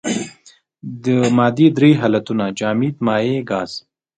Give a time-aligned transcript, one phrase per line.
[1.05, 1.07] د
[1.37, 3.71] مادې درې حالتونه جامد مايع ګاز.